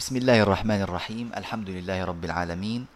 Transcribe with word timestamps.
بسم 0.00 0.16
الله 0.16 0.48
الرحمن 0.48 0.80
الرحيم 0.88 1.26
الحمد 1.36 1.68
لله 1.76 2.04
رب 2.08 2.24
العالمين 2.24 2.86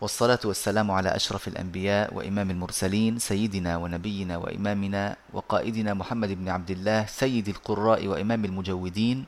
والصلاة 0.00 0.38
والسلام 0.44 0.90
على 0.90 1.10
أشرف 1.10 1.48
الأنبياء 1.48 2.14
وإمام 2.14 2.50
المرسلين 2.50 3.18
سيدنا 3.18 3.76
ونبينا 3.82 4.36
وإمامنا 4.36 5.16
وقائدنا 5.32 5.94
محمد 5.94 6.30
بن 6.38 6.46
عبد 6.48 6.70
الله 6.70 7.06
سيد 7.10 7.48
القراء 7.48 8.06
وإمام 8.06 8.44
المجودين 8.44 9.24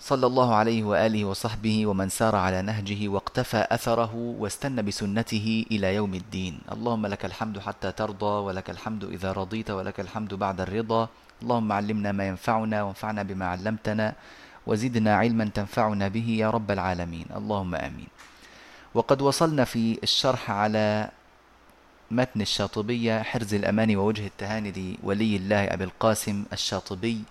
صلى 0.00 0.26
الله 0.26 0.54
عليه 0.54 0.82
وآله 0.84 1.24
وصحبه 1.24 1.86
ومن 1.86 2.08
سار 2.08 2.36
على 2.36 2.62
نهجه 2.62 3.08
واقتفى 3.08 3.68
أثره 3.68 4.12
واستنى 4.14 4.82
بسنته 4.82 5.66
إلى 5.70 5.94
يوم 5.94 6.14
الدين 6.14 6.72
اللهم 6.72 7.06
لك 7.06 7.24
الحمد 7.24 7.58
حتى 7.58 7.92
ترضى 7.92 8.34
ولك 8.48 8.70
الحمد 8.70 9.04
إذا 9.04 9.32
رضيت 9.32 9.70
ولك 9.70 10.00
الحمد 10.00 10.34
بعد 10.34 10.60
الرضا 10.60 11.08
اللهم 11.42 11.72
علمنا 11.72 12.12
ما 12.12 12.24
ينفعنا 12.28 12.82
وانفعنا 12.82 13.22
بما 13.22 13.46
علمتنا 13.46 14.14
وزدنا 14.68 15.16
علما 15.16 15.50
تنفعنا 15.54 16.08
به 16.08 16.28
يا 16.28 16.50
رب 16.50 16.70
العالمين. 16.70 17.26
اللهم 17.36 17.74
آمين. 17.74 18.08
وقد 18.94 19.22
وصلنا 19.22 19.64
في 19.64 19.98
الشرح 20.02 20.50
على 20.50 21.10
متن 22.10 22.40
الشاطبية 22.40 23.22
حرز 23.22 23.54
الأمان 23.54 23.96
ووجه 23.96 24.26
التهاني 24.26 24.98
لولي 25.02 25.36
الله 25.36 25.64
أبي 25.64 25.84
القاسم 25.84 26.44
الشاطبي 26.52 27.22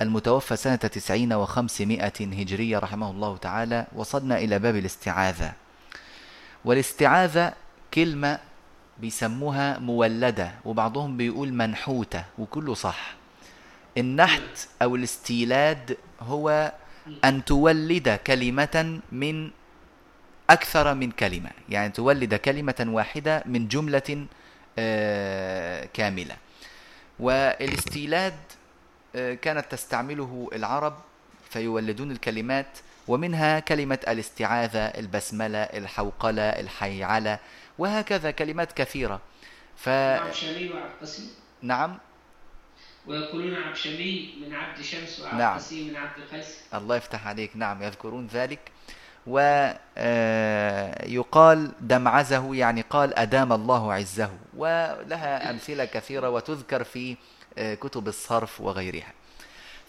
المتوفى 0.00 0.56
سنة 0.56 0.76
تسعين 0.76 1.32
وخمسمائة 1.32 2.18
هجرية 2.20 2.78
رحمه 2.78 3.10
الله 3.10 3.36
تعالى. 3.36 3.86
وصلنا 3.92 4.38
إلى 4.38 4.58
باب 4.58 4.76
الاستعاذة. 4.76 5.52
والاستعاذة 6.64 7.52
كلمة 7.94 8.38
بيسموها 8.98 9.78
مولدة 9.78 10.52
وبعضهم 10.64 11.16
بيقول 11.16 11.52
منحوتة 11.52 12.24
وكله 12.38 12.74
صح. 12.74 13.14
النحت 13.98 14.68
أو 14.82 14.96
الاستيلاد 14.96 15.96
هو 16.20 16.72
أن 17.24 17.44
تولد 17.44 18.08
كلمة 18.26 19.00
من 19.12 19.50
أكثر 20.50 20.94
من 20.94 21.10
كلمة. 21.10 21.50
يعني 21.68 21.92
تولد 21.92 22.34
كلمة 22.34 22.86
واحدة 22.88 23.42
من 23.46 23.68
جملة 23.68 24.26
آه، 24.78 25.88
كاملة. 25.94 26.36
والاستيلاد 27.18 28.34
آه، 29.16 29.34
كانت 29.34 29.66
تستعمله 29.70 30.50
العرب 30.52 30.94
فيولدون 31.50 32.10
الكلمات 32.10 32.78
ومنها 33.08 33.60
كلمة 33.60 33.98
الاستعاذة 34.08 34.86
البسملة 34.86 35.58
الحوقلة 35.58 36.42
الحيعلة 36.42 37.38
وهكذا 37.78 38.30
كلمات 38.30 38.72
كثيرة. 38.72 39.20
ف... 39.76 39.88
نعم. 41.62 41.98
ويقولون 43.06 43.54
عبشمي 43.54 44.34
من 44.40 44.54
عبد 44.54 44.82
شمس 44.82 45.20
وعبقسي 45.20 45.82
نعم. 45.84 45.90
من 45.90 45.96
عبد 45.96 46.20
قيس 46.32 46.58
الله 46.74 46.96
يفتح 46.96 47.26
عليك. 47.26 47.50
نعم 47.54 47.82
يذكرون 47.82 48.26
ذلك. 48.26 48.60
ويقال 49.26 49.58
آه، 51.66 51.72
دمعزه 51.80 52.54
يعني 52.54 52.84
قال 52.90 53.14
أدام 53.18 53.52
الله 53.52 53.92
عزه. 53.92 54.30
ولها 54.56 55.50
أمثلة 55.50 55.84
كثيرة 55.84 56.30
وتذكر 56.30 56.84
في 56.84 57.16
آه، 57.58 57.74
كتب 57.74 58.08
الصرف 58.08 58.60
وغيرها. 58.60 59.12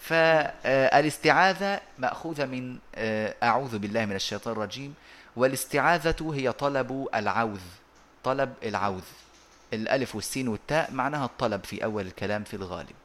فالاستعاذة 0.00 1.80
مأخوذة 1.98 2.44
من 2.44 2.78
آه، 2.94 3.34
أعوذ 3.42 3.78
بالله 3.78 4.04
من 4.04 4.16
الشيطان 4.16 4.52
الرجيم. 4.52 4.94
والاستعاذة 5.36 6.32
هي 6.34 6.52
طلب 6.52 7.08
العوذ 7.14 7.60
طلب 8.24 8.52
العوذ. 8.62 9.04
الألف 9.72 10.14
والسين 10.14 10.48
والتاء 10.48 10.92
معناها 10.92 11.24
الطلب 11.24 11.64
في 11.64 11.84
أول 11.84 12.06
الكلام 12.06 12.44
في 12.44 12.54
الغالب. 12.54 13.01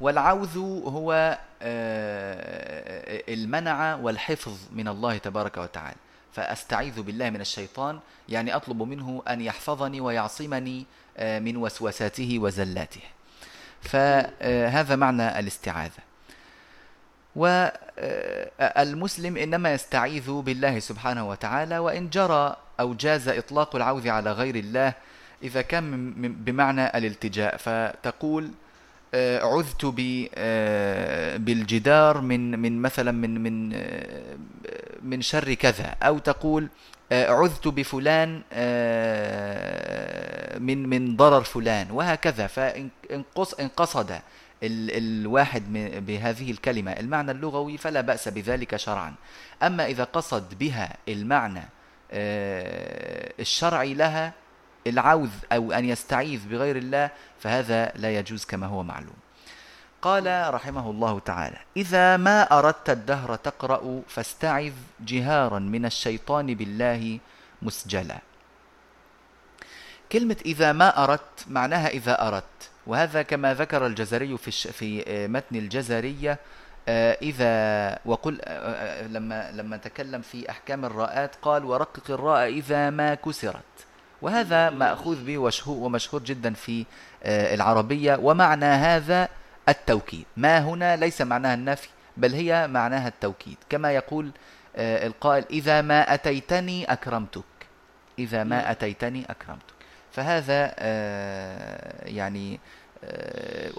والعوذ 0.00 0.58
هو 0.84 1.38
آه، 1.62 3.22
المنع 3.28 3.94
والحفظ 3.94 4.58
من 4.72 4.88
الله 4.88 5.18
تبارك 5.18 5.56
وتعالى. 5.56 5.96
فأستعيذ 6.32 7.02
بالله 7.02 7.30
من 7.30 7.40
الشيطان 7.40 8.00
يعني 8.28 8.56
أطلب 8.56 8.82
منه 8.82 9.22
أن 9.28 9.40
يحفظني 9.40 10.00
ويعصمني 10.00 10.86
آه، 11.16 11.38
من 11.38 11.56
وسوساته 11.56 12.38
وزلاته. 12.38 13.00
فهذا 13.82 14.96
معنى 14.96 15.38
الاستعاذة. 15.38 16.02
والمسلم 17.36 19.36
إنما 19.36 19.72
يستعيذ 19.72 20.30
بالله 20.30 20.78
سبحانه 20.78 21.28
وتعالى 21.28 21.78
وإن 21.78 22.10
جرى 22.10 22.56
أو 22.80 22.94
جاز 22.94 23.28
إطلاق 23.28 23.76
العوذ 23.76 24.08
على 24.08 24.32
غير 24.32 24.56
الله 24.56 24.92
إذا 25.42 25.62
كان 25.62 26.12
بمعنى 26.44 26.98
الالتجاء. 26.98 27.56
فتقول 27.56 28.44
آه، 28.44 28.69
عذت 29.14 29.94
آه، 30.34 31.36
بالجدار 31.36 32.20
من 32.20 32.58
من 32.58 32.82
مثلا 32.82 33.12
من 33.12 33.40
من 33.42 33.72
آه، 33.74 34.36
من 35.02 35.22
شر 35.22 35.54
كذا. 35.54 35.96
أو 36.02 36.18
تقول 36.18 36.68
عذت 37.12 37.68
بفلان 37.68 38.42
من 40.60 40.88
من 40.88 41.16
ضرر 41.16 41.42
فلان 41.42 41.90
وهكذا. 41.90 42.46
فإن 42.46 42.88
قصد 43.76 44.20
الواحد 44.62 45.72
بهذه 46.06 46.50
الكلمة 46.50 46.92
المعنى 46.92 47.30
اللغوي 47.30 47.78
فلا 47.78 48.00
بأس 48.00 48.28
بذلك 48.28 48.76
شرعا. 48.76 49.14
أما 49.62 49.86
إذا 49.86 50.04
قصد 50.04 50.58
بها 50.58 50.96
المعنى 51.08 51.62
الشرعي 53.40 53.94
لها 53.94 54.32
العوذ 54.90 55.30
أو 55.52 55.72
أن 55.72 55.84
يستعيذ 55.84 56.48
بغير 56.48 56.76
الله 56.76 57.10
فهذا 57.40 57.92
لا 57.96 58.18
يجوز 58.18 58.44
كما 58.44 58.66
هو 58.66 58.82
معلوم. 58.82 59.16
قال 60.02 60.54
رحمه 60.54 60.90
الله 60.90 61.18
تعالى 61.18 61.56
إذا 61.76 62.16
ما 62.16 62.58
أردت 62.58 62.90
الدهر 62.90 63.36
تقرأ 63.36 64.02
فاستعذ 64.08 64.72
جهارا 65.00 65.58
من 65.58 65.86
الشيطان 65.86 66.54
بالله 66.54 67.18
مسجلا. 67.62 68.18
كلمة 70.12 70.36
إذا 70.46 70.72
ما 70.72 71.04
أردت 71.04 71.44
معناها 71.48 71.88
إذا 71.88 72.28
أردت 72.28 72.70
وهذا 72.86 73.22
كما 73.22 73.54
ذكر 73.54 73.86
الجزري 73.86 74.38
في 74.38 74.50
في 74.50 75.04
متن 75.28 75.56
الجزرية 75.56 76.38
آه، 76.88 77.18
إذا 77.22 77.98
وقل 78.04 78.40
آه، 78.44 79.04
آه، 79.04 79.06
لما 79.06 79.50
لما 79.52 79.76
تكلم 79.76 80.20
في 80.20 80.50
أحكام 80.50 80.84
الراءات 80.84 81.36
قال 81.42 81.64
ورقق 81.64 82.10
الراء 82.10 82.48
إذا 82.48 82.90
ما 82.90 83.14
كسرت. 83.14 83.86
وهذا 84.22 84.70
مأخوذ 84.70 85.24
به 85.24 85.50
ومشهور 85.66 86.22
جدا 86.22 86.54
في 86.54 86.86
آه، 87.22 87.54
العربية. 87.54 88.16
ومعنى 88.16 88.64
هذا 88.64 89.28
التوكيد. 89.68 90.24
ما 90.36 90.58
هنا 90.58 90.96
ليس 90.96 91.22
معناها 91.22 91.54
النفي 91.54 91.88
بل 92.16 92.34
هي 92.34 92.68
معناها 92.68 93.08
التوكيد. 93.08 93.56
كما 93.70 93.92
يقول 93.92 94.30
آه، 94.76 95.06
القائل 95.06 95.44
إذا 95.50 95.80
ما 95.80 96.14
أتيتني 96.14 96.84
أكرمتك. 96.92 97.44
إذا 98.18 98.44
ما. 98.44 98.70
أتيتني 98.70 99.24
أكرمتك. 99.30 99.74
فهذا 100.12 100.74
آه، 100.78 102.08
يعني 102.08 102.60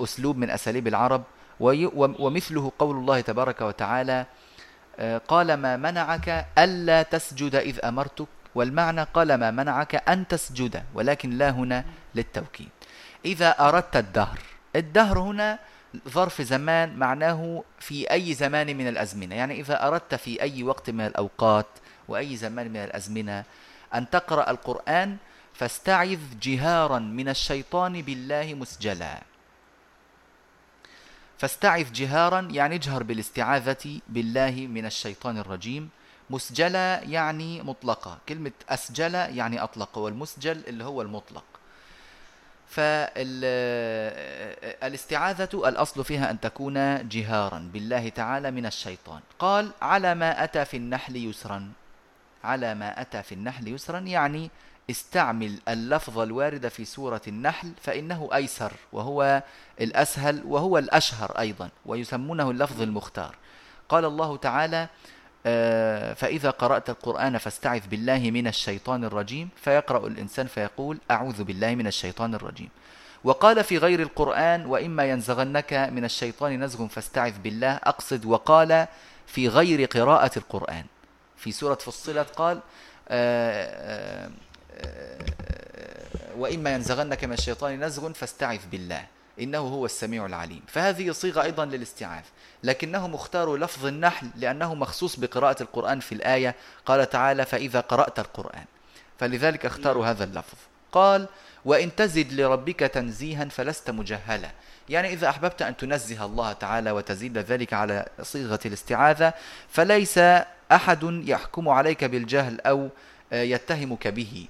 أسلوب 0.03 0.37
من 0.37 0.49
أساليب 0.49 0.87
العرب. 0.87 1.23
ومثله 1.59 2.71
قول 2.79 2.95
الله 2.95 3.21
تبارك 3.21 3.61
وتعالى 3.61 4.25
قال 5.27 5.53
ما 5.53 5.77
منعك 5.77 6.45
ألا 6.57 7.03
تسجد 7.03 7.55
إذ 7.55 7.85
أمرتك؟ 7.85 8.27
والمعنى 8.55 9.03
قال 9.03 9.33
ما 9.33 9.51
منعك 9.51 9.95
أن 10.09 10.27
تسجد 10.27 10.83
ولكن 10.93 11.29
لا 11.29 11.49
هنا 11.49 11.85
للتوكيد. 12.15 12.69
إذا 13.25 13.49
أردت 13.49 13.95
الدهر 13.95 14.39
الدهر 14.75 15.19
هنا 15.19 15.59
ظرف 16.09 16.41
زمان 16.41 16.97
معناه 16.97 17.63
في 17.79 18.11
أي 18.11 18.33
زمان 18.33 18.77
من 18.77 18.87
الأزمنة. 18.87 19.35
يعني 19.35 19.59
إذا 19.59 19.87
أردت 19.87 20.15
في 20.15 20.41
أي 20.41 20.63
وقت 20.63 20.89
من 20.89 21.05
الأوقات 21.05 21.67
وأي 22.07 22.35
زمان 22.37 22.69
من 22.69 22.77
الأزمنة 22.77 23.43
أن 23.93 24.09
تقرأ 24.09 24.49
القرآن 24.51 25.17
فاستعذ 25.53 26.19
جهارا 26.41 26.99
من 26.99 27.29
الشيطان 27.29 28.01
بالله 28.01 28.53
مسجلا. 28.53 29.21
فاستعذ 31.37 31.91
جهارا 31.91 32.47
يعني 32.51 32.75
اجهر 32.75 33.03
بالاستعاذة 33.03 33.99
بالله 34.09 34.67
من 34.69 34.85
الشيطان 34.85 35.37
الرجيم. 35.37 35.89
مسجلة 36.31 36.95
يعني 36.95 37.61
مطلقة. 37.61 38.17
كلمة 38.29 38.51
أسجل 38.69 39.15
يعني 39.15 39.63
أطلق 39.63 39.97
والمسجل 39.97 40.63
اللي 40.67 40.83
هو 40.83 41.01
المطلق. 41.01 41.43
فالاستعاذة 42.69 45.49
الأصل 45.53 46.03
فيها 46.03 46.31
أن 46.31 46.39
تكون 46.39 47.07
جهارا 47.07 47.69
بالله 47.73 48.09
تعالى 48.09 48.51
من 48.51 48.65
الشيطان. 48.65 49.21
قال 49.39 49.71
على 49.81 50.15
ما 50.15 50.43
أتى 50.43 50.65
في 50.65 50.77
النحل 50.77 51.15
يسرا. 51.15 51.71
على 52.43 52.75
ما 52.75 53.01
أتى 53.01 53.23
في 53.23 53.35
النحل 53.35 53.67
يسرا 53.67 53.99
يعني 53.99 54.49
استعمل 54.89 55.59
اللفظ 55.67 56.19
الوارد 56.19 56.67
في 56.67 56.85
سورة 56.85 57.21
النحل 57.27 57.71
فإنه 57.81 58.29
أيسر 58.33 58.71
وهو 58.93 59.43
الأسهل 59.81 60.43
وهو 60.45 60.77
الأشهر 60.77 61.31
أيضا 61.39 61.69
ويسمونه 61.85 62.51
اللفظ 62.51 62.81
المختار. 62.81 63.35
قال 63.89 64.05
الله 64.05 64.37
تعالى 64.37 64.87
فإذا 66.15 66.49
قرأت 66.49 66.89
القرآن 66.89 67.37
فاستعذ 67.37 67.87
بالله 67.87 68.31
من 68.31 68.47
الشيطان 68.47 69.03
الرجيم. 69.03 69.49
فيقرأ 69.63 70.07
الإنسان 70.07 70.47
فيقول 70.47 70.97
أعوذ 71.11 71.43
بالله 71.43 71.75
من 71.75 71.87
الشيطان 71.87 72.35
الرجيم. 72.35 72.69
وقال 73.23 73.63
في 73.63 73.77
غير 73.77 73.99
القرآن 74.01 74.65
وإما 74.65 75.05
ينزغنك 75.05 75.73
من 75.73 76.05
الشيطان 76.05 76.63
نزغ 76.63 76.87
فاستعذ 76.87 77.33
بالله. 77.43 77.75
أقصد 77.83 78.25
وقال 78.25 78.87
في 79.27 79.47
غير 79.47 79.85
قراءة 79.85 80.31
القرآن. 80.37 80.85
في 81.37 81.51
سورة 81.51 81.75
فصلت 81.75 82.29
قال 82.29 82.59
آه، 83.09 84.29
آه، 84.29 84.29
آه، 84.77 85.21
وإما 86.37 86.73
ينزغنك 86.73 87.23
من 87.23 87.33
الشيطان 87.33 87.83
نزغ 87.83 88.13
فاستعذ 88.13 88.59
بالله. 88.71 89.05
إنه 89.41 89.59
هو 89.59 89.85
السميع 89.85 90.25
العليم. 90.25 90.61
فهذه 90.67 91.11
صيغة 91.11 91.41
أيضا 91.41 91.65
للاستعاذ 91.65 92.23
لكنهم 92.63 93.13
اختاروا 93.13 93.57
لفظ 93.57 93.85
النحل 93.85 94.27
لأنه 94.35 94.75
مخصوص 94.75 95.15
بقراءة 95.15 95.63
القرآن 95.63 95.99
في 95.99 96.11
الآية. 96.11 96.55
قال 96.85 97.09
تعالى 97.09 97.45
فإذا 97.45 97.79
قرأت 97.79 98.19
القرآن. 98.19 98.65
فلذلك 99.19 99.65
اختاروا 99.65 100.05
هذا 100.05 100.23
اللفظ. 100.23 100.57
قال 100.91 101.27
وإن 101.65 101.95
تزد 101.95 102.33
لربك 102.33 102.79
تنزيها 102.79 103.45
فلست 103.45 103.89
مجهلا. 103.89 104.51
يعني 104.89 105.13
إذا 105.13 105.29
أحببت 105.29 105.61
أن 105.61 105.77
تنزه 105.77 106.25
الله 106.25 106.53
تعالى 106.53 106.91
وتزيد 106.91 107.37
ذلك 107.37 107.73
على 107.73 108.05
صيغة 108.21 108.59
الاستعاذة 108.65 109.33
فليس 109.69 110.17
أحد 110.71 111.03
يحكم 111.03 111.69
عليك 111.69 112.03
بالجهل 112.03 112.61
أو 112.61 112.89
يتهمك 113.31 114.07
به. 114.07 114.47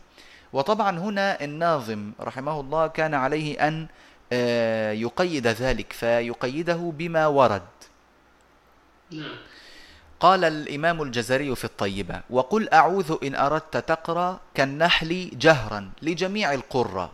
وطبعا 0.53 0.99
هنا 0.99 1.43
الناظم 1.43 2.11
رحمه 2.19 2.59
الله 2.59 2.87
كان 2.87 3.13
عليه 3.13 3.67
أن 3.67 3.87
يقيد 4.93 5.47
ذلك 5.47 5.93
فيقيده 5.93 6.93
بما 6.97 7.27
ورد. 7.27 7.61
نعم. 9.11 9.35
قال 10.19 10.43
الإمام 10.43 11.01
الجزري 11.01 11.55
في 11.55 11.65
الطيبة 11.65 12.21
وقل 12.29 12.69
أعوذ 12.69 13.17
إن 13.23 13.35
أردت 13.35 13.77
تقرأ 13.77 14.39
كالنحل 14.53 15.29
جهرا 15.33 15.91
لجميع 16.01 16.53
القرى 16.53 17.11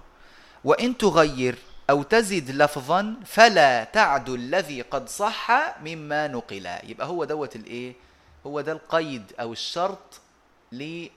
وإن 0.63 0.97
تغير 0.97 1.55
أو 1.89 2.03
تزد 2.03 2.51
لفظا 2.51 3.13
فلا 3.25 3.83
تعد 3.83 4.29
الذي 4.29 4.81
قد 4.81 5.09
صح 5.09 5.51
مما 5.81 6.27
نقل. 6.27 6.67
يبقى 6.83 7.07
هو 7.07 7.23
دوت 7.23 7.55
الإيه؟ 7.55 7.93
هو 8.45 8.61
ده 8.61 8.71
القيد 8.71 9.33
أو 9.39 9.51
الشرط 9.51 10.21
للزيادة 10.71 11.11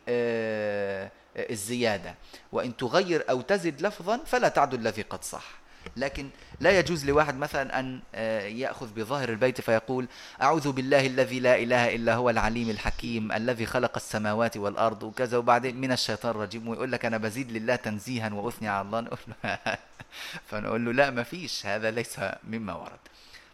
وإن 2.53 2.77
تغير 2.77 3.25
أو 3.31 3.41
تزد 3.41 3.83
لفظا 3.83 4.21
فلا 4.27 4.49
تعد 4.49 4.75
الذي 4.75 5.03
قد 5.03 5.25
صح. 5.25 5.60
لكن 5.97 6.29
لا 6.61 6.79
يجوز 6.79 7.07
لواحد 7.07 7.37
مثلا 7.37 7.81
أن 7.81 8.01
آه، 8.15 8.41
يأخذ 8.41 8.95
بظاهر 8.95 9.29
البيت 9.29 9.61
فيقول 9.61 10.09
أعوذ 10.43 10.73
بالله 10.73 11.07
الذي 11.07 11.41
لا 11.41 11.57
إله 11.57 11.95
إلا 11.95 12.15
هو 12.15 12.31
العليم 12.31 12.71
الحكيم 12.71 13.33
الذي 13.33 13.67
خلق 13.67 13.93
السماوات 13.97 14.57
والأرض 14.57 15.03
وكذا 15.03 15.39
وبعدين 15.39 15.77
من 15.77 15.93
الشيطان 15.93 16.31
الرجيم 16.31 16.69
ويقول 16.69 16.93
لك 16.93 17.05
أنا 17.05 17.19
بزيد 17.19 17.53
لله 17.53 17.77
تنزيها 17.77 18.35
وأثني 18.35 18.69
على 18.69 18.87
الله. 18.87 19.01
نقول 19.01 19.19
له 19.45 19.59
فنقول 20.49 20.85
له 20.85 20.93
لا 20.93 21.11
ما 21.11 21.23
فيش 21.23 21.67
هذا 21.67 21.91
ليس 21.91 22.21
مما 22.45 22.75
ورد. 22.75 22.99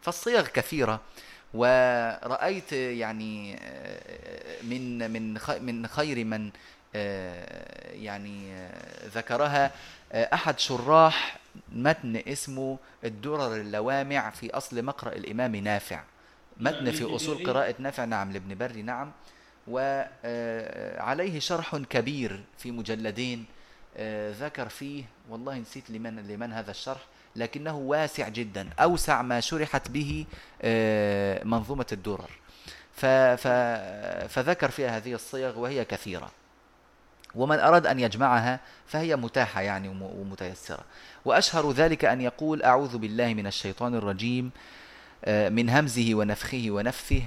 فالصيغ 0.03 0.47
كثيرة 0.47 1.01
ورأيت 1.55 2.73
يعني 2.73 3.59
آه، 3.63 4.63
من 4.63 5.11
من 5.11 5.39
من 5.61 5.87
خير 5.87 6.25
من 6.25 6.51
آه، 6.95 7.93
يعني 7.93 8.69
ذكرها 9.15 9.71
أحد 10.15 10.59
شراح 10.59 11.39
متن 11.73 12.17
اسمه 12.17 12.79
الدرر 13.05 13.57
اللوامع 13.57 14.31
في 14.31 14.51
أصل 14.51 14.85
مقرأ 14.85 15.13
الإمام 15.13 15.57
نافع. 15.57 16.03
متن 16.57 16.91
في 16.91 17.05
أصول 17.05 17.47
قراءة 17.47 17.75
نافع 17.79 18.05
نعم 18.05 18.33
لابن 18.33 18.59
بري 18.59 18.83
نعم. 18.83 19.13
وعليه 19.69 21.39
شرح 21.39 21.77
كبير 21.77 22.45
في 22.59 22.71
مجلدين 22.71 23.45
آه، 23.97 24.33
ذكر 24.33 24.69
فيه 24.69 25.05
والله 25.29 25.59
نسيت 25.59 25.91
لمن 25.91 26.29
لمن 26.29 26.53
هذا 26.53 26.71
الشرح 26.71 27.01
لكنه 27.37 27.77
واسع 27.77 28.29
جدا 28.29 28.69
أوسع 28.81 29.23
ما 29.23 29.41
شرحت 29.41 29.91
به 29.91 30.27
آه، 30.63 31.45
منظومة 31.45 31.87
الدرر. 31.93 32.31
فذكر 34.29 34.71
فيها 34.71 34.97
هذه 34.97 35.15
الصيغ 35.15 35.59
وهي 35.59 35.85
كثيرة. 35.85 36.31
ومن 37.37 37.59
أراد 37.59 37.87
أن 37.87 38.01
يجمعها 38.01 38.61
فهي 38.87 39.17
متاحة 39.17 39.61
يعني 39.61 39.89
ومتيسرة. 39.89 40.85
وأشهر 41.25 41.73
ذلك 41.73 42.05
أن 42.05 42.21
يقول 42.21 42.63
أعوذ 42.63 42.99
بالله 42.99 43.35
من 43.35 43.47
الشيطان 43.47 43.95
الرجيم 43.95 44.51
آه، 45.25 45.49
من 45.49 45.71
همزه 45.71 46.15
ونفخه 46.15 46.67
ونفثه 46.69 47.23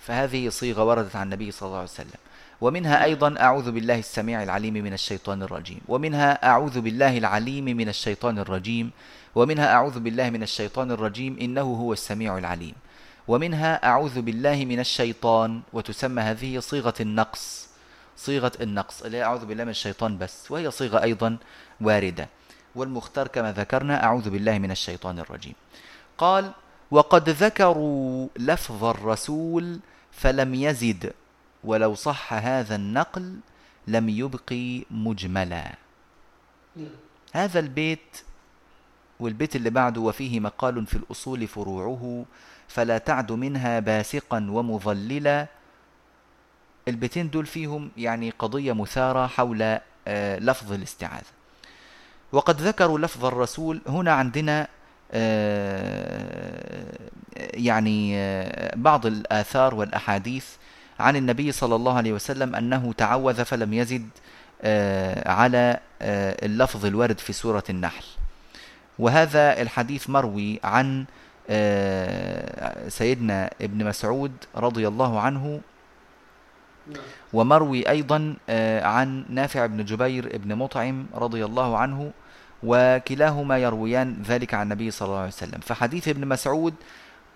فهذه 0.00 0.48
صيغة 0.48 0.84
وردت 0.84 1.16
عن 1.16 1.22
النبي 1.22 1.50
صلى 1.50 1.66
الله 1.66 1.78
عليه 1.78 1.88
وسلم. 1.88 2.20
ومنها 2.60 3.04
أيضا 3.04 3.34
أعوذ 3.40 3.70
بالله 3.70 3.98
السميع 3.98 4.42
العليم 4.42 4.74
من 4.74 4.92
الشيطان 4.92 5.42
الرجيم. 5.42 5.80
ومنها 5.88 6.46
أعوذ 6.46 6.80
بالله 6.80 7.18
العليم 7.18 7.64
من 7.64 7.88
الشيطان 7.88 8.38
الرجيم. 8.38 8.90
ومنها 9.34 9.72
أعوذ 9.72 9.98
بالله 10.00 10.30
من 10.30 10.42
الشيطان 10.42 10.90
الرجيم 10.90 11.38
إنه 11.40 11.62
هو 11.62 11.92
السميع 11.92 12.38
العليم. 12.38 12.74
ومنها 13.28 13.86
أعوذ 13.86 14.20
بالله 14.20 14.64
من 14.64 14.80
الشيطان 14.80 15.60
وتسمى 15.72 16.22
هذه 16.22 16.58
صيغة 16.58 16.94
النقص. 17.00 17.65
صيغة 18.16 18.52
النقص. 18.60 19.02
اللي 19.02 19.22
أعوذ 19.22 19.46
بالله 19.46 19.64
من 19.64 19.70
الشيطان 19.70 20.18
بس. 20.18 20.50
وهي 20.50 20.70
صيغة 20.70 21.02
أيضا 21.02 21.36
واردة. 21.80 22.28
والمختار 22.74 23.28
كما 23.28 23.52
ذكرنا 23.52 24.04
أعوذ 24.04 24.30
بالله 24.30 24.58
من 24.58 24.70
الشيطان 24.70 25.18
الرجيم. 25.18 25.54
قال 26.18 26.52
وقد 26.90 27.28
ذكروا 27.28 28.28
لفظ 28.36 28.84
الرسول 28.84 29.80
فلم 30.12 30.54
يزد 30.54 31.12
ولو 31.64 31.94
صح 31.94 32.32
هذا 32.32 32.74
النقل 32.74 33.36
لم 33.86 34.08
يبقي 34.08 34.84
مجملا. 34.90 35.74
هذا 37.32 37.60
البيت 37.60 38.22
والبيت 39.20 39.56
اللي 39.56 39.70
بعده 39.70 40.00
وفيه 40.00 40.40
مقال 40.40 40.86
في 40.86 40.96
الأصول 40.96 41.46
فروعه 41.46 42.24
فلا 42.68 42.98
تعد 42.98 43.32
منها 43.32 43.80
باسقا 43.80 44.46
ومضللا 44.50 45.46
البيتين 46.88 47.30
دول 47.30 47.46
فيهم 47.46 47.90
يعني 47.96 48.30
قضية 48.38 48.72
مثارة 48.72 49.26
حول 49.26 49.78
آه، 50.08 50.38
لفظ 50.38 50.72
الاستعاذة. 50.72 51.36
وقد 52.32 52.60
ذكروا 52.60 52.98
لفظ 52.98 53.24
الرسول 53.24 53.80
هنا 53.88 54.12
عندنا 54.12 54.68
آه، 55.12 56.98
يعني 57.36 58.16
آه، 58.16 58.76
بعض 58.76 59.06
الآثار 59.06 59.74
والأحاديث 59.74 60.46
عن 61.00 61.16
النبي 61.16 61.52
صلى 61.52 61.74
الله 61.74 61.96
عليه 61.96 62.12
وسلم 62.12 62.54
أنه 62.54 62.92
تعوذ 62.92 63.44
فلم 63.44 63.72
يزد 63.72 64.08
على 65.26 65.80
اللفظ 66.42 66.86
الوارد 66.86 67.18
في 67.18 67.32
سورة 67.32 67.64
النحل. 67.70 68.04
وهذا 68.98 69.62
الحديث 69.62 70.10
مروي 70.10 70.60
عن 70.64 71.04
سيدنا 72.88 73.50
ابن 73.62 73.84
مسعود 73.84 74.32
رضي 74.56 74.88
الله 74.88 75.20
عنه 75.20 75.60
ومروي 77.32 77.88
أيضا 77.88 78.34
آه، 78.48 78.84
عن 78.84 79.24
نافع 79.28 79.66
بن 79.66 79.84
جبير 79.84 80.38
بن 80.38 80.54
مطعم 80.54 81.06
رضي 81.14 81.44
الله 81.44 81.78
عنه 81.78 82.12
وكلاهما 82.62 83.58
يرويان 83.58 84.22
ذلك 84.26 84.54
عن 84.54 84.62
النبي 84.62 84.90
صلى 84.90 85.06
الله 85.06 85.18
عليه 85.18 85.28
وسلم. 85.28 85.60
فحديث 85.60 86.08
ابن 86.08 86.28
مسعود 86.28 86.74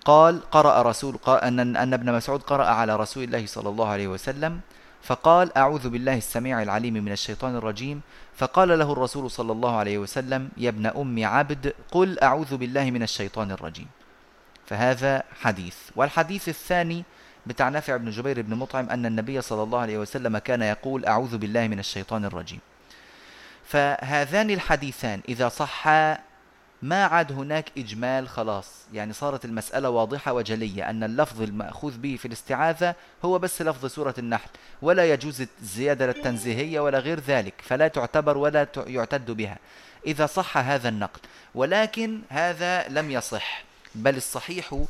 قال 0.05 0.41
قرأ 0.51 0.81
رسول 0.81 1.19
أن 1.27 1.75
أن 1.75 1.93
ابن 1.93 2.13
مسعود 2.13 2.41
قرأ 2.41 2.65
على 2.65 2.95
رسول 2.95 3.23
الله 3.23 3.45
صلى 3.45 3.69
الله 3.69 3.87
عليه 3.87 4.07
وسلم 4.07 4.59
فقال 5.01 5.57
أعوذ 5.57 5.89
بالله 5.89 6.17
السميع 6.17 6.61
العليم 6.61 6.93
من 6.93 7.11
الشيطان 7.11 7.55
الرجيم. 7.55 8.01
فقال 8.37 8.79
له 8.79 8.93
الرسول 8.93 9.31
صلى 9.31 9.51
الله 9.51 9.75
عليه 9.75 9.97
وسلم 9.97 10.49
يا 10.57 10.69
ابن 10.69 10.85
أم 10.85 11.25
عبد 11.25 11.73
قل 11.91 12.19
أعوذ 12.19 12.57
بالله 12.57 12.91
من 12.91 13.03
الشيطان 13.03 13.51
الرجيم. 13.51 13.87
فهذا 14.65 15.23
حديث. 15.41 15.75
والحديث 15.95 16.49
الثاني 16.49 17.03
بتاع 17.45 17.69
نافع 17.69 17.97
بن 17.97 18.09
جبير 18.09 18.41
بن 18.41 18.55
مطعم 18.55 18.89
أن 18.89 19.05
النبي 19.05 19.41
صلى 19.41 19.63
الله 19.63 19.79
عليه 19.79 19.97
وسلم 19.97 20.37
كان 20.37 20.61
يقول 20.61 21.05
أعوذ 21.05 21.37
بالله 21.37 21.67
من 21.67 21.79
الشيطان 21.79 22.25
الرجيم. 22.25 22.59
فهذان 23.65 24.49
الحديثان 24.49 25.21
إذا 25.29 25.49
صحا 25.49 26.19
ما 26.81 27.05
عاد 27.05 27.31
هناك 27.31 27.71
إجمال 27.77 28.29
خلاص. 28.29 28.67
يعني 28.93 29.13
صارت 29.13 29.45
المسألة 29.45 29.89
واضحة 29.89 30.33
وجلية 30.33 30.89
أن 30.89 31.03
اللفظ 31.03 31.41
المأخوذ 31.41 31.97
به 31.97 32.15
في 32.15 32.27
الاستعاذة 32.27 32.95
هو 33.25 33.39
بس 33.39 33.61
لفظ 33.61 33.85
سورة 33.85 34.15
النحل 34.17 34.49
ولا 34.81 35.13
يجوز 35.13 35.47
الزيادة 35.61 36.07
للتنزيهية 36.07 36.79
ولا 36.79 36.99
غير 36.99 37.19
ذلك 37.19 37.53
فلا 37.63 37.87
تعتبر 37.87 38.37
ولا 38.37 38.67
يعتد 38.87 39.31
بها. 39.31 39.57
إذا 40.07 40.25
صح 40.25 40.57
هذا 40.57 40.89
النقل 40.89 41.19
ولكن 41.55 42.21
هذا 42.29 42.87
لم 42.87 43.11
يصح 43.11 43.63
بل 43.95 44.17
الصحيح 44.17 44.83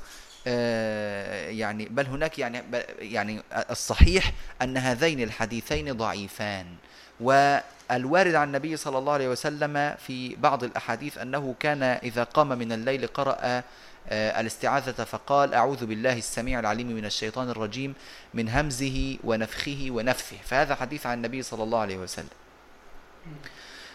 يعني 0.46 1.86
بل 1.86 2.06
هناك 2.06 2.40
يعني 2.40 2.62
يعني 3.00 3.42
الصحيح 3.70 4.34
أن 4.62 4.78
هذين 4.78 5.24
الحديثين 5.24 5.94
ضعيفان. 5.94 6.66
والوارد 7.20 8.36
عن 8.36 8.48
النبي 8.48 8.78
صلى 8.78 8.98
الله 8.98 9.14
عليه 9.14 9.30
وسلم 9.30 9.96
في 10.08 10.36
بعض 10.36 10.64
الأحاديث 10.64 11.18
أنه 11.18 11.56
كان 11.60 11.84
إذا 11.84 12.24
قام 12.24 12.48
من 12.48 12.72
الليل 12.72 13.08
قرأ 13.08 13.64
آه، 14.10 14.42
الاستعاذة 14.42 15.04
فقال 15.04 15.54
أعوذ 15.54 15.86
بالله 15.86 16.18
السميع 16.18 16.60
العليم 16.60 16.88
من 16.88 17.06
الشيطان 17.06 17.50
الرجيم 17.50 17.94
من 18.34 18.50
همزه 18.50 19.18
ونفخه 19.24 19.88
ونفثه. 19.90 20.38
فهذا 20.46 20.76
حديث 20.76 21.06
عن 21.06 21.18
النبي 21.18 21.42
صلى 21.42 21.64
الله 21.64 21.80
عليه 21.80 21.98
وسلم. 21.98 22.30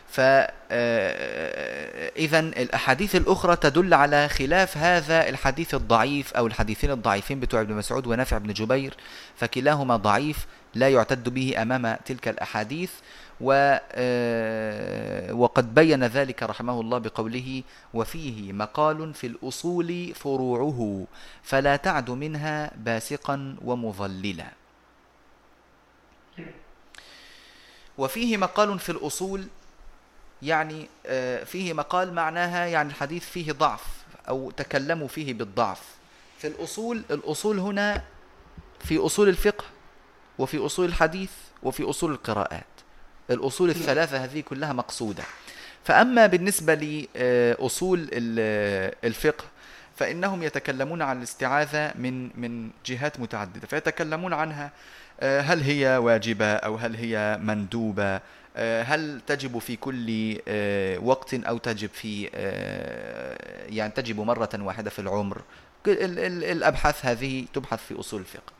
فإذا 0.08 0.48
آه، 0.70 2.62
الأحاديث 2.62 3.16
الأخرى 3.16 3.56
تدل 3.56 3.94
على 3.94 4.28
خلاف 4.28 4.76
هذا 4.76 5.28
الحديث 5.28 5.74
الضعيف 5.74 6.34
أو 6.34 6.46
الحديثين 6.46 6.90
الضعيفين 6.90 7.40
بتوع 7.40 7.60
ابن 7.60 7.74
مسعود 7.74 8.06
ونافع 8.06 8.38
بن 8.38 8.52
جبير 8.52 8.94
فكلاهما 9.36 9.96
ضعيف 9.96 10.46
لا 10.74 10.88
يعتد 10.88 11.28
به 11.28 11.62
أمام 11.62 11.96
تلك 12.04 12.28
الأحاديث 12.28 12.90
آه، 13.42 15.32
وقد 15.32 15.74
بين 15.74 16.04
ذلك 16.04 16.42
رحمه 16.42 16.80
الله 16.80 16.98
بقوله 16.98 17.62
وفيه 17.94 18.52
مقال 18.52 19.14
في 19.14 19.26
الأصول 19.26 20.14
فروعه 20.14 21.06
فلا 21.42 21.76
تعد 21.76 22.10
منها 22.10 22.70
باسقا 22.76 23.56
ومضللا 23.64 24.52
وفيه 27.98 28.36
مقال 28.36 28.78
في 28.78 28.92
الأصول 28.92 29.46
يعني 30.42 30.88
آه، 31.06 31.44
فيه 31.44 31.72
مقال 31.72 32.14
معناها 32.14 32.66
يعني 32.66 32.88
الحديث 32.88 33.24
فيه 33.24 33.52
ضعف 33.52 33.84
أو 34.28 34.50
تكلموا 34.50 35.08
فيه 35.08 35.34
بالضعف. 35.34 35.82
في 36.38 36.46
الأصول 36.46 37.02
الأصول 37.10 37.58
هنا 37.58 38.02
في 38.80 38.98
أصول 38.98 39.28
الفقه 39.28 39.64
وفي 40.38 40.58
أصول 40.58 40.86
الحديث 40.86 41.30
وفي 41.62 41.90
أصول 41.90 42.12
القراءات. 42.12 42.64
الأصول 43.30 43.70
الثلاثة 43.70 44.24
هذه 44.24 44.40
كلها 44.40 44.72
مقصودة. 44.72 45.22
فأما 45.84 46.26
بالنسبة 46.26 46.74
لأصول 46.74 48.08
الفقه 49.04 49.44
فإنهم 49.96 50.42
يتكلمون 50.42 51.02
عن 51.02 51.18
الاستعاذة 51.18 51.92
من 51.94 52.40
من 52.40 52.70
جهات 52.86 53.20
متعددة 53.20 53.66
فيتكلمون 53.66 54.32
عنها 54.32 54.70
آه، 55.20 55.40
هل 55.40 55.62
هي 55.62 55.96
واجبة 55.96 56.54
أو 56.54 56.76
هل 56.76 56.96
هي 56.96 57.38
مندوبة 57.42 58.20
هل 58.82 59.20
تجب 59.26 59.58
في 59.58 59.76
كل 59.76 60.38
آه، 60.48 60.98
وقت 60.98 61.34
أو 61.34 61.58
تجب 61.58 61.90
في 61.90 62.24
يعني 63.68 63.92
تجب 63.92 64.20
مرة 64.20 64.48
واحدة 64.54 64.90
في 64.90 64.98
العمر؟ 64.98 65.42
الأبحاث 65.86 67.06
هذه 67.06 67.46
تبحث 67.54 67.78
في 67.88 68.00
أصول 68.00 68.20
الفقه. 68.20 68.52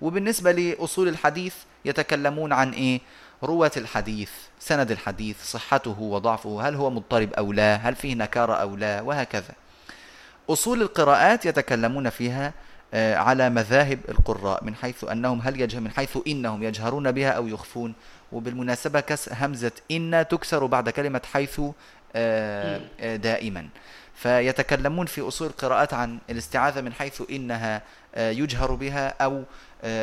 وبالنسبة 0.00 0.52
لأصول 0.52 1.08
الحديث 1.08 1.54
يتكلمون 1.84 2.52
عن 2.52 2.72
إيه؟ 2.72 3.00
رواة 3.42 3.70
الحديث 3.76 4.30
سند 4.58 4.90
الحديث 4.90 5.44
صحته 5.44 6.00
وضعفه 6.00 6.68
هل 6.68 6.74
هو 6.74 6.90
مضطرب 6.90 7.32
أو 7.32 7.52
لا 7.52 7.76
هل 7.76 7.94
فيه 7.94 8.14
نكارة 8.14 8.54
أو 8.54 8.76
لا 8.76 9.00
وهكذا. 9.00 9.54
أصول 10.50 10.82
القراءات 10.82 11.46
يتكلمون 11.46 12.10
فيها 12.10 12.46
آه، 12.46 12.52
على 12.94 13.50
مذاهب 13.50 13.98
القراء 14.08 14.64
من 14.64 14.74
حيث 14.74 15.04
أنهم 15.04 15.40
هل 15.40 15.60
يجهر 15.60 15.80
من 15.80 15.90
حيث 15.90 16.18
إنهم 16.26 16.62
يجهرون 16.62 17.12
بها 17.12 17.30
أو 17.30 17.48
يخفون. 17.48 17.94
وبالمناسبة 18.32 19.00
كس 19.00 19.32
همزة 19.32 19.72
إن 19.90 20.26
تكسر 20.30 20.66
بعد 20.66 20.90
كلمة 20.90 21.20
حيث 21.32 21.60
آه، 22.16 22.80
آه، 23.00 23.16
دائما. 23.16 23.68
فيتكلمون 24.14 25.06
في 25.06 25.20
أصول 25.20 25.48
القراءات 25.48 25.94
عن 25.94 26.18
الاستعاذة 26.30 26.80
من 26.80 26.92
حيث 26.92 27.22
إنها 27.30 27.82
يجهر 28.16 28.74
بها 28.74 29.14
أو 29.22 29.44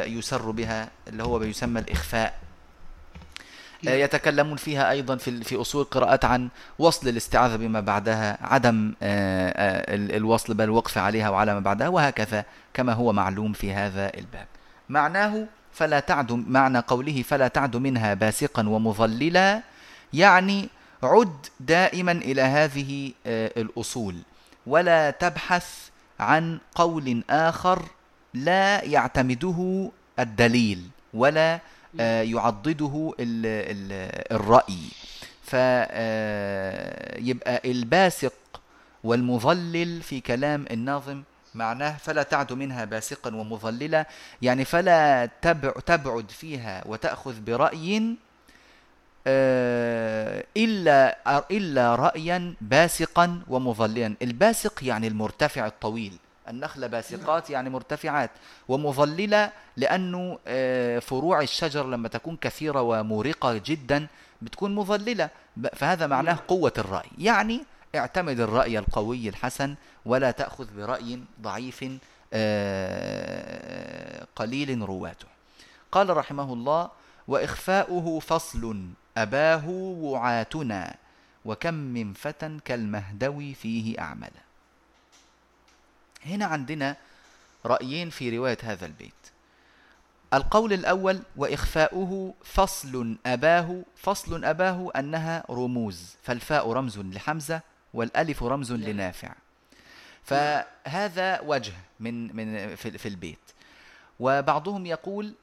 يسر 0.06 0.52
بها 0.52 0.90
اللي 1.08 1.24
هو 1.24 1.40
بيسمى 1.40 1.80
الإخفاء. 1.80 2.34
نعم. 2.34 2.47
يتكلمون 3.84 4.58
فيها 4.58 4.92
أيضا 4.92 5.16
في 5.16 5.44
في 5.44 5.62
أصول 5.62 5.82
القراءات 5.82 6.26
عن 6.26 6.50
وصل 6.80 7.08
الاستعاذة 7.08 7.56
بما 7.56 7.80
بعدها 7.80 8.38
عدم 8.42 8.94
آه، 9.04 9.50
آه، 9.50 10.18
الوصل 10.18 10.54
بل 10.54 10.64
الوقف 10.64 10.98
عليها 10.98 11.30
وعلى 11.30 11.54
ما 11.54 11.60
بعدها 11.60 11.88
وهكذا 11.88 12.46
كما 12.74 12.94
هو 12.94 13.14
معلوم 13.14 13.54
في 13.54 13.74
هذا 13.74 14.12
الباب. 14.18 14.48
معناه 14.90 15.48
فلا 15.74 16.00
تعد 16.00 16.32
معنى 16.32 16.80
قوله 16.80 17.22
فلا 17.22 17.48
تعد 17.48 17.76
منها 17.76 18.14
باسقا 18.14 18.70
ومضللا 18.70 19.62
يعني 20.14 20.70
عد 21.04 21.46
دائما 21.60 22.12
إلى 22.12 22.42
هذه 22.42 23.12
آه، 23.26 23.52
الأصول 23.58 24.16
ولا 24.68 25.12
تبحث 25.12 25.90
عن 26.20 26.60
قول 26.76 27.24
آخر 27.30 27.86
لا 28.34 28.84
يعتمده 28.84 29.90
الدليل 30.20 30.82
ولا 31.14 31.54
آه، 31.56 31.62
يعضده 32.00 33.14
الرأي. 34.32 34.80
فيبقى 35.48 37.56
آه، 37.56 37.62
الباسق 37.66 38.34
والمظلل 39.04 40.02
في 40.02 40.22
كلام 40.22 40.66
الناظم 40.72 41.24
معناه 41.56 41.98
فلا 41.98 42.24
تعد 42.24 42.54
منها 42.54 42.86
باسقا 42.86 43.36
ومظللا 43.36 44.08
يعني 44.42 44.66
فلا 44.66 45.30
تبعد 45.86 46.32
فيها 46.32 46.84
وتأخذ 46.86 47.42
برأي 47.42 48.16
آه، 49.28 50.44
إلا 50.58 51.18
إلا 51.52 51.96
رأيا 51.96 52.54
باسقا 52.62 53.42
ومظللا 53.48 54.16
الباسق 54.22 54.84
يعني 54.84 55.08
المرتفع 55.08 55.68
الطويل. 55.68 56.14
النخلة 56.50 56.88
باسقات 56.88 57.50
يعني 57.50 57.70
مرتفعات 57.70 58.32
ومظللة 58.68 59.52
لأنه 59.78 60.40
آه، 60.48 61.00
فروع 61.00 61.42
الشجر 61.42 61.88
لما 61.88 62.08
تكون 62.08 62.38
كثيرة 62.38 62.82
ومورقة 62.82 63.62
جدا 63.66 64.08
بتكون 64.42 64.76
مظللة. 64.76 65.30
فهذا 65.74 66.08
معناه 66.08 66.40
قوة 66.48 66.74
الرأي. 66.78 67.10
يعني 67.18 67.64
اعتمد 67.96 68.40
الرأي 68.40 68.80
القوي 68.80 69.30
الحسن 69.30 69.76
ولا 70.06 70.32
تأخذ 70.32 70.68
برأي 70.78 71.20
ضعيف 71.42 71.86
آه، 72.34 74.28
قليل 74.36 74.82
رواته. 74.82 75.28
قال 75.92 76.18
رحمه 76.18 76.54
الله 76.54 76.90
وإخفاؤه 77.28 78.20
فصل 78.20 78.86
أباه 79.18 79.70
وعاتنا 79.70 80.96
وكم 81.46 81.74
من 81.74 82.14
فتى 82.14 82.58
كالمهدوي 82.66 83.54
فيه 83.54 84.00
أعمل 84.00 84.32
هنا 86.28 86.46
عندنا 86.46 86.96
رأيين 87.66 88.10
في 88.10 88.38
رواية 88.38 88.58
هذا 88.64 88.86
البيت. 88.86 89.14
القول 90.34 90.74
الأول 90.74 91.22
وإخفاؤه 91.36 92.34
فصل 92.44 93.18
أباه 93.26 93.84
فصل 93.96 94.46
أباه 94.46 94.92
أنها 94.96 95.44
رموز 95.50 96.16
فالفاء 96.24 96.72
رمز 96.72 97.00
لحمزة 97.00 97.62
والألف 97.94 98.44
رمز 98.44 98.72
لنافع. 98.72 99.34
فهذا 100.24 101.42
وجه 101.42 101.74
من 102.00 102.36
من 102.36 102.76
في, 102.76 102.98
في 102.98 103.08
البيت. 103.08 103.40
وبعضهم 104.20 104.86
يقول 104.86 105.34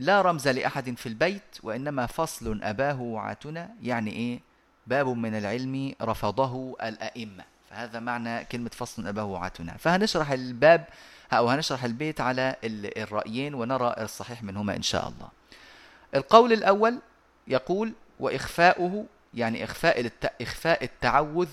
لا 0.00 0.22
رمز 0.22 0.48
لأحد 0.48 0.98
في 0.98 1.06
البيت 1.06 1.58
وإنما 1.62 2.06
فصل 2.06 2.62
أباه 2.62 3.00
وعاتنا 3.00 3.70
يعني 3.82 4.12
إيه؟ 4.12 4.40
باب 4.86 5.08
من 5.08 5.34
العلم 5.34 5.94
رفضه 6.02 6.76
الأئمة. 6.82 7.44
فهذا 7.78 8.00
معنى 8.00 8.44
كلمة 8.44 8.70
فصل 8.70 9.06
أباه 9.06 9.24
وعاتنا 9.24 9.76
فهنشرح 9.76 10.30
الباب 10.30 10.84
أو 11.32 11.48
هنشرح 11.48 11.84
البيت 11.84 12.20
على 12.20 12.56
الرأيين 12.96 13.54
ونرى 13.54 13.94
الصحيح 13.98 14.42
منهما 14.42 14.76
إن 14.76 14.82
شاء 14.82 15.08
الله. 15.08 15.28
القول 16.14 16.52
الأول 16.52 16.98
يقول 17.46 17.92
وإخفاؤه 18.20 19.06
يعني 19.34 19.64
إخفاء. 19.64 20.10
إخفاء 20.42 20.84
التعوذ. 20.84 21.48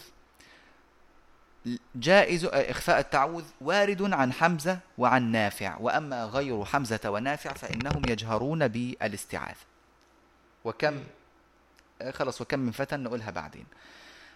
جائز 1.96 2.46
إخفاء 2.46 3.00
التعوذ 3.00 3.46
وارد 3.62 4.14
عن 4.14 4.34
حمزة 4.34 4.80
وعن 4.98 5.32
نافع. 5.32 5.78
وأما 5.80 6.26
غير 6.26 6.66
حمزة 6.66 7.00
ونافع 7.06 7.54
فإنهم 7.54 8.02
يجهرون 8.10 8.68
بالاستعاذة. 8.68 9.66
وكم؟ 10.64 11.04
خلص 12.12 12.42
وكم 12.42 12.60
من 12.60 12.72
فتى 12.72 12.96
نقولها 12.96 13.32
بعدين. 13.32 13.66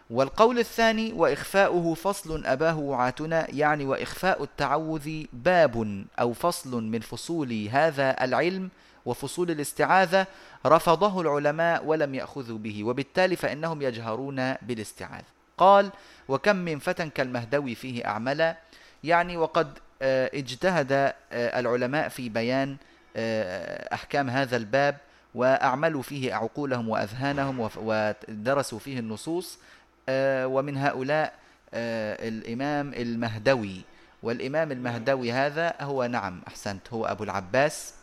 والقول 0.10 0.60
الثاني 0.60 1.14
وإخفاؤه 1.14 1.94
فصل 1.94 2.46
أباه 2.46 2.80
وعاتنا 2.80 3.48
يعني 3.50 3.86
وإخفاء 3.86 4.44
التعوذ 4.44 5.24
باب 5.34 6.06
أو 6.20 6.34
فصل 6.34 6.84
من 6.84 7.00
فصول 7.00 7.68
هذا 7.72 8.24
العلم 8.24 8.70
وفصول 9.06 9.52
الاستعاذة 9.52 10.28
رفضه 10.66 11.22
العلماء 11.22 11.86
ولم 11.86 12.16
يأخذوا 12.16 12.58
به 12.58 12.84
وبالتالي 12.84 13.36
فإنهم 13.36 13.82
يجهرون 13.82 14.54
بالاستعاذة. 14.54 15.26
قال 15.58 15.92
وكم 16.28 16.56
من 16.56 16.80
فتى 16.80 17.10
كالمهدوي 17.10 17.76
فيه 17.76 18.06
أعملا؟ 18.06 18.58
يعني 19.04 19.38
وقد 19.38 19.78
آه، 20.02 20.32
اجتهد 20.34 20.92
آه، 20.92 21.14
العلماء 21.32 22.10
في 22.10 22.30
بيان 22.30 22.78
آه، 23.16 23.94
أحكام 23.94 24.30
هذا 24.30 24.58
الباب 24.58 24.98
وأعملوا 25.36 26.02
فيه 26.02 26.34
عقولهم 26.34 26.90
وأذهانهم 26.90 27.70
ودرسوا 27.78 28.80
فيه 28.80 29.00
النصوص 29.00 29.60
ومن 30.46 30.78
هؤلاء 30.78 31.34
آه، 31.74 32.28
الإمام 32.28 32.94
المهدوي. 32.94 33.82
والإمام 34.24 34.72
المهدوي 34.72 35.32
هذا 35.32 35.74
هو 35.82 36.06
نعم 36.06 36.42
أحسنت 36.48 36.94
هو 36.94 37.06
أبو 37.06 37.24
العباس 37.24 37.94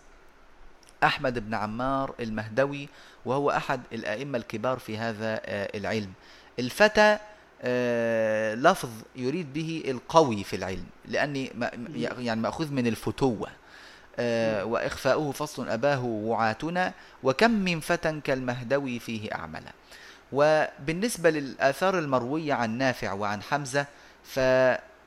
أحمد 1.05 1.39
بن 1.39 1.55
عمار 1.55 2.15
المهدوي 2.21 2.89
وهو 3.25 3.51
أحد 3.51 3.81
الأئمة 3.93 4.39
الكبار 4.39 4.79
في 4.79 4.99
هذا 4.99 5.41
آه، 5.45 5.71
العلم. 5.75 6.13
الفتى 6.59 7.19
لفظ 8.55 8.91
يريد 9.17 9.53
به 9.53 9.83
القوي 9.89 10.45
في 10.45 10.57
العلم 10.57 10.87
لأني 11.05 11.53
يعني 12.19 12.41
مأخوذ 12.41 12.73
من 12.73 12.87
الفتوة. 12.87 13.49
آه، 14.19 14.65
وإخفاؤه 14.65 15.33
فصل 15.33 15.69
أباه 15.69 16.05
وعاتنا 16.05 16.93
وكم 17.23 17.51
من 17.51 17.81
فتى 17.81 18.21
كالمهدوي 18.21 18.99
فيه 18.99 19.35
أعملا 19.35 19.73
وبالنسبة 20.33 21.31
للآثار 21.31 21.99
المروية 21.99 22.55
عن 22.55 22.79
نافع 22.79 23.13
وعن 23.13 23.43
حمزة 23.43 23.87
ف 24.25 24.41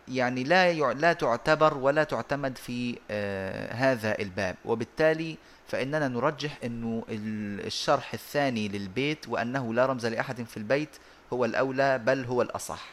يعني 0.09 0.43
لا 0.43 0.73
لا 0.93 1.13
تعتبر 1.13 1.77
ولا 1.77 2.03
تعتمد 2.03 2.57
في 2.57 2.97
آه، 3.11 3.73
هذا 3.73 4.19
الباب. 4.19 4.55
وبالتالي 4.65 5.37
فإننا 5.67 6.07
نرجح 6.07 6.57
أنه 6.63 7.03
الشرح 7.09 8.13
الثاني 8.13 8.67
للبيت 8.67 9.27
وأنه 9.27 9.73
لا 9.73 9.85
رمز 9.85 10.05
لأحد 10.05 10.43
في 10.43 10.57
البيت 10.57 10.89
هو 11.33 11.45
الأولى 11.45 11.97
بل 11.97 12.25
هو 12.25 12.41
الأصح. 12.41 12.85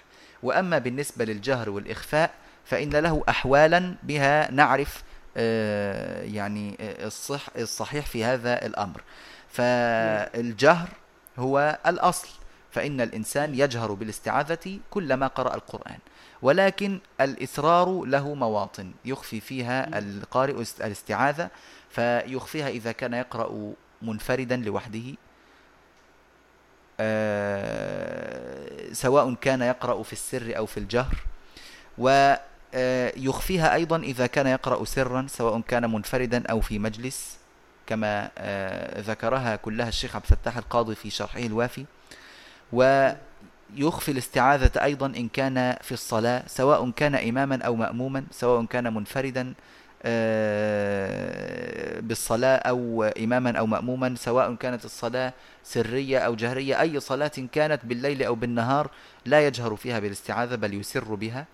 وأما 0.42 0.78
بالنسبة 0.78 1.24
للجهر 1.24 1.70
والإخفاء 1.70 2.30
فإن 2.64 2.90
له 2.90 3.24
أحوالا 3.28 3.94
بها 4.02 4.50
نعرف 4.50 5.02
آه، 5.36 6.22
يعني 6.22 6.76
الصح 6.80 7.46
الصحيح 7.58 8.06
في 8.06 8.24
هذا 8.24 8.66
الأمر. 8.66 9.02
فالجهر 9.48 10.88
هو 11.38 11.78
الأصل 11.86 12.28
فإن 12.70 13.00
الإنسان 13.00 13.54
يجهر 13.54 13.92
بالاستعاذة 13.92 14.78
كلما 14.90 15.26
قرأ 15.26 15.54
القرآن. 15.54 15.98
ولكن 16.42 17.00
الإسرار 17.20 18.04
له 18.04 18.34
مواطن 18.34 18.92
يخفي 19.04 19.40
فيها 19.40 19.98
القارئ 19.98 20.64
الاستعاذة 20.80 21.50
فيخفيها 21.90 22.68
إذا 22.68 22.92
كان 22.92 23.14
يقرأ 23.14 23.72
منفردا 24.02 24.56
لوحده. 24.56 25.14
آه، 27.00 28.92
سواء 28.92 29.34
كان 29.34 29.62
يقرأ 29.62 30.02
في 30.02 30.12
السر 30.12 30.56
أو 30.56 30.66
في 30.66 30.80
الجهر. 30.80 31.16
ويخفيها 31.98 33.74
أيضا 33.74 33.96
إذا 33.96 34.26
كان 34.26 34.46
يقرأ 34.46 34.84
سرا 34.84 35.26
سواء 35.28 35.60
كان 35.60 35.92
منفردا 35.92 36.46
أو 36.46 36.60
في 36.60 36.78
مجلس. 36.78 37.36
كما 37.86 38.30
آه، 38.38 39.00
ذكرها 39.00 39.56
كلها 39.56 39.88
الشيخ 39.88 40.16
عبد 40.16 40.24
الفتاح 40.30 40.56
القاضي 40.56 40.94
في 40.94 41.10
شرحه 41.10 41.40
الوافي. 41.40 41.84
ويخفي 42.72 44.10
الاستعاذة 44.10 44.70
أيضا 44.82 45.06
إن 45.06 45.28
كان 45.28 45.76
في 45.82 45.92
الصلاة 45.92 46.42
سواء 46.46 46.90
كان 46.90 47.14
إماما 47.14 47.62
أو 47.62 47.76
مأموما 47.76 48.24
سواء 48.30 48.64
كان 48.64 48.94
منفردا 48.94 49.54
آه، 50.02 52.00
بالصلاة 52.00 52.56
أو 52.56 53.02
إماما 53.04 53.58
أو 53.58 53.66
مأموما 53.66 54.14
سواء 54.18 54.54
كانت 54.54 54.84
الصلاة 54.84 55.32
سرية 55.64 56.18
أو 56.18 56.34
جهرية 56.34 56.80
أي 56.80 57.00
صلاة 57.00 57.32
كانت 57.52 57.84
بالليل 57.84 58.22
أو 58.22 58.34
بالنهار 58.34 58.90
لا 59.24 59.46
يجهر 59.46 59.76
فيها 59.76 59.98
بالاستعاذة 59.98 60.54
بل 60.54 60.74
يسر 60.74 61.14
بها. 61.14 61.46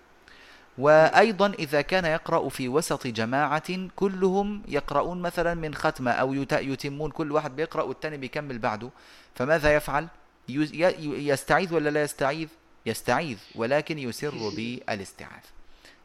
وأيضا 0.77 1.53
إذا 1.59 1.81
كان 1.81 2.05
يقرأ 2.05 2.49
في 2.49 2.69
وسط 2.69 3.07
جماعة 3.07 3.87
كلهم 3.95 4.63
يقرؤون 4.67 5.21
مثلا 5.21 5.53
من 5.53 5.75
ختمة 5.75 6.11
أو 6.11 6.33
يتمون 6.33 7.11
كل 7.11 7.31
واحد 7.31 7.55
بيقرأ 7.55 7.83
والتاني 7.83 8.17
بيكمل 8.17 8.59
بعده 8.59 8.89
فماذا 9.35 9.75
يفعل؟ 9.75 10.07
يستعيذ 10.49 11.73
ولا 11.73 11.89
لا 11.89 12.03
يستعيذ؟ 12.03 12.47
يستعيذ 12.85 13.37
ولكن 13.55 13.99
يسر 13.99 14.49
بالاستعاذ 14.49 15.43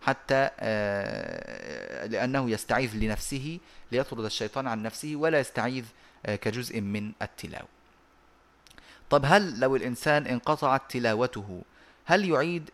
حتى 0.02 0.50
آه، 0.60 2.06
لأنه 2.06 2.50
يستعيذ 2.50 2.96
لنفسه 2.96 3.58
ليطرد 3.92 4.24
الشيطان 4.24 4.66
عن 4.66 4.82
نفسه 4.82 5.16
ولا 5.16 5.40
يستعيذ 5.40 5.84
آه، 6.26 6.36
كجزء 6.36 6.80
من 6.80 7.12
التلاوة. 7.22 7.68
طب 9.10 9.22
هل 9.24 9.60
لو 9.60 9.76
الإنسان 9.76 10.26
انقطعت 10.26 10.82
تلاوته 10.88 11.62
هل 12.10 12.30
يعيد 12.30 12.70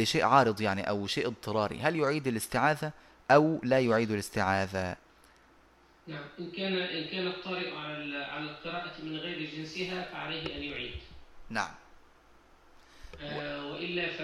لشيء 0.00 0.24
عارض 0.24 0.60
يعني 0.60 0.88
أو 0.88 1.06
شيء 1.06 1.26
اضطراري؟ 1.26 1.80
هل 1.80 1.96
يعيد 1.96 2.26
الاستعاذة 2.26 2.92
أو 3.30 3.60
لا 3.62 3.80
يعيد 3.80 4.10
الاستعاذة؟ 4.10 4.96
نعم 6.06 6.24
إن 6.38 6.50
كان 6.50 6.72
إن 6.72 7.08
كان 7.08 7.26
الطارئ 7.26 7.76
على 7.76 8.24
على 8.24 8.44
القراءة 8.44 9.02
من 9.02 9.16
غير 9.16 9.50
جنسها 9.50 10.04
فعليه 10.12 10.56
أن 10.56 10.62
يعيد. 10.62 10.94
نعم. 11.50 11.74
آه 13.22 13.66
وإلا 13.66 14.06
ف... 14.06 14.20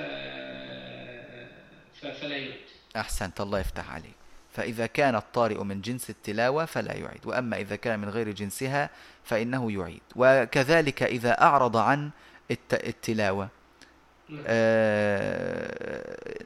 فلا 2.20 2.36
يعيد. 2.36 2.60
أحسنت 2.96 3.40
الله 3.40 3.60
يفتح 3.60 3.90
عليك. 3.90 4.14
فإذا 4.52 4.86
كان 4.86 5.16
الطارئ 5.16 5.62
من 5.64 5.80
جنس 5.80 6.10
التلاوة 6.10 6.64
فلا 6.64 6.94
يعيد. 6.94 7.26
وأما 7.26 7.56
إذا 7.56 7.76
كان 7.76 7.98
من 7.98 8.08
غير 8.08 8.30
جنسها 8.30 8.90
فإنه 9.24 9.72
يعيد. 9.72 10.02
وكذلك 10.16 11.02
إذا 11.02 11.42
أعرض 11.42 11.76
عن 11.76 12.10
التلاوة. 12.72 13.48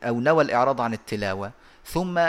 أو 0.08 0.20
نوى 0.20 0.44
الإعراض 0.44 0.80
عن 0.80 0.92
التلاوة. 0.92 1.50
ثم 1.84 2.20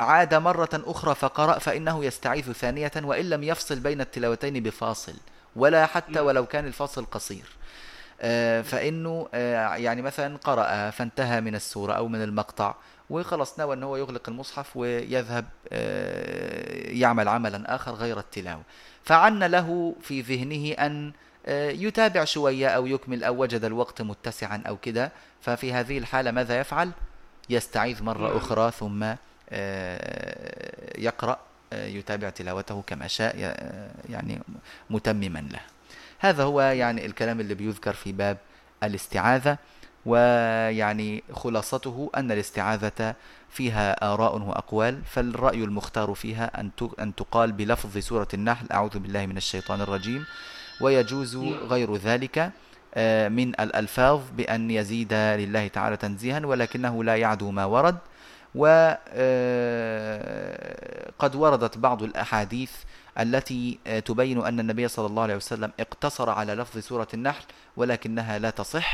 عاد 0.00 0.34
مرة 0.34 0.68
أخرى 0.72 1.14
فقرأ 1.14 1.58
فإنه 1.58 2.04
يستعيذ 2.04 2.52
ثانية 2.52 2.92
وإن 2.96 3.30
لم 3.30 3.42
يفصل 3.42 3.80
بين 3.80 4.00
التلاوتين 4.00 4.62
بفاصل 4.62 5.14
ولا 5.56 5.86
حتى. 5.86 6.20
ولو 6.20 6.46
كان 6.46 6.66
الفاصل 6.66 7.04
قصير. 7.04 7.44
آه، 8.20 8.62
فإنه 8.62 9.28
آه، 9.34 9.74
يعني 9.74 10.02
مثلا 10.02 10.36
قرأ 10.36 10.90
فانتهى 10.90 11.40
من 11.40 11.54
السورة 11.54 11.92
أو 11.92 12.08
من 12.08 12.22
المقطع 12.22 12.74
وخلص 13.10 13.58
نوى 13.58 13.74
أنه 13.74 13.98
يغلق 13.98 14.28
المصحف 14.28 14.76
ويذهب 14.76 15.44
يعمل 16.98 17.28
عملا 17.28 17.74
آخر 17.74 17.92
غير 17.92 18.18
التلاوة. 18.18 18.62
فعن 19.04 19.44
له 19.44 19.94
في 20.00 20.20
ذهنه 20.20 20.72
أن 20.72 21.08
آه، 21.08 21.12
يتابع 21.48 22.24
شوية 22.24 22.68
أو 22.68 22.86
يكمل 22.86 23.24
أو 23.24 23.42
وجد 23.42 23.64
الوقت 23.64 24.02
متسعا 24.02 24.62
أو 24.66 24.76
كده 24.76 25.12
ففي 25.40 25.72
هذه 25.72 25.98
الحالة 25.98 26.30
ماذا 26.30 26.60
يفعل؟ 26.60 26.90
يستعيذ 27.50 28.02
مرة 28.02 28.28
نعم. 28.28 28.36
أخرى 28.36 28.70
ثم 28.70 29.14
آه، 29.50 30.98
يقرأ 30.98 31.38
آه، 31.72 31.86
يتابع 31.86 32.30
تلاوته 32.30 32.82
كما 32.86 33.06
شاء 33.06 33.36
يعني 34.08 34.40
متمما 34.90 35.38
له. 35.38 35.60
هذا 36.18 36.42
هو 36.42 36.60
يعني 36.60 37.06
الكلام 37.06 37.40
اللي 37.40 37.54
بيذكر 37.54 37.92
في 37.92 38.12
باب 38.12 38.38
الاستعاذة 38.82 39.58
ويعني 40.06 41.22
خلاصته 41.32 42.10
أن 42.16 42.32
الاستعاذة 42.32 43.14
فيها 43.50 44.12
آراء 44.12 44.38
وأقوال 44.38 45.02
فالرأي 45.04 45.64
المختار 45.64 46.14
فيها 46.14 46.60
أن 47.00 47.14
تقال 47.16 47.52
بلفظ 47.52 47.98
سورة 47.98 48.28
النحل 48.34 48.66
أعوذ 48.72 48.98
بالله 48.98 49.26
من 49.26 49.36
الشيطان 49.36 49.80
الرجيم. 49.80 50.24
ويجوز 50.82 51.36
غير 51.68 51.96
ذلك 51.96 52.52
آه، 52.94 53.28
من 53.28 53.48
الألفاظ 53.48 54.20
بأن 54.36 54.70
يزيد 54.70 55.12
لله 55.12 55.68
تعالى 55.68 55.96
تنزيها 55.96 56.46
ولكنه 56.46 57.04
لا 57.04 57.16
يعدو 57.16 57.50
ما 57.50 57.64
ورد. 57.64 57.96
وقد 58.54 58.98
آه، 59.08 61.12
وردت 61.34 61.78
بعض 61.78 62.02
الأحاديث 62.02 62.72
التي 63.18 63.78
آه، 63.86 63.98
تبين 63.98 64.46
أن 64.46 64.60
النبي 64.60 64.88
صلى 64.88 65.06
الله 65.06 65.22
عليه 65.22 65.36
وسلم 65.36 65.72
اقتصر 65.80 66.30
على 66.30 66.54
لفظ 66.54 66.78
سورة 66.78 67.08
النحل 67.14 67.44
ولكنها 67.76 68.38
لا 68.38 68.50
تصح. 68.50 68.92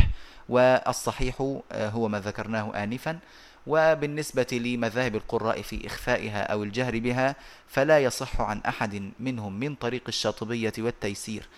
والصحيح 0.48 1.61
هو 1.72 2.09
ما 2.09 2.20
ذكرناه 2.20 2.83
آنفا. 2.83 3.18
وبالنسبة 3.66 4.46
لمذاهب 4.53 5.14
القراء 5.14 5.62
في 5.62 5.87
إخفائها 5.87 6.42
أو 6.42 6.62
الجهر 6.62 6.98
بها 6.98 7.37
فلا 7.66 7.98
يصح 7.98 8.40
عن 8.40 8.61
أحد 8.68 9.12
منهم 9.20 9.61
من 9.61 9.74
طريق 9.74 10.03
الشاطبية 10.09 10.72
والتيسير 10.79 11.48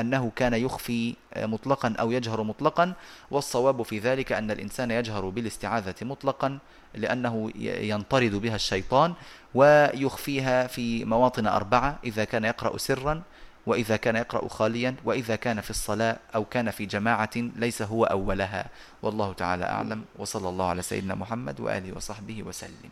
أنه 0.00 0.32
كان 0.36 0.54
يخفي 0.54 1.14
آه، 1.34 1.46
مطلقا 1.46 1.94
أو 2.00 2.10
يجهر 2.10 2.42
مطلقا 2.42 2.92
والصواب 3.30 3.82
في 3.82 3.98
ذلك 3.98 4.32
أن 4.32 4.50
الإنسان 4.50 4.90
يجهر 4.90 5.28
بالاستعاذة 5.28 5.94
مطلقا 6.02 6.58
لأنه 6.94 7.50
ينطرد 7.56 8.34
بها 8.34 8.54
الشيطان 8.54 9.14
ويخفيها 9.54 10.66
في 10.66 11.04
مواطن 11.04 11.46
أربعة 11.46 11.98
إذا 12.04 12.24
كان 12.24 12.44
يقرأ 12.44 12.78
سرا 12.78 13.22
وإذا 13.66 13.96
كان 13.96 14.16
يقرأ 14.16 14.48
خاليا 14.48 14.94
وإذا 15.04 15.36
كان 15.36 15.60
في 15.60 15.70
الصلاة 15.70 16.16
أو 16.34 16.44
كان 16.44 16.70
في 16.70 16.86
جماعة 16.86 17.30
ليس 17.36 17.82
هو 17.82 18.04
أولها. 18.04 18.66
والله 19.02 19.32
تعالى 19.32 19.64
أعلم 19.64 20.04
وصلى 20.18 20.48
الله 20.48 20.68
على 20.68 20.82
سيدنا 20.82 21.14
محمد 21.14 21.60
وآله 21.60 21.96
وصحبه 21.96 22.42
وسلم. 22.42 22.90